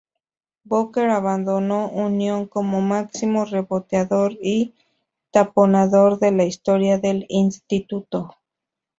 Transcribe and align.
Booker 0.63 1.11
abandonó 1.11 1.87
Union 1.89 2.47
como 2.47 2.81
máximo 2.81 3.45
reboteador 3.45 4.31
y 4.41 4.73
taponador 5.29 6.17
de 6.17 6.31
la 6.31 6.43
historia 6.45 6.97
del 6.97 7.27
instituto. 7.29 8.35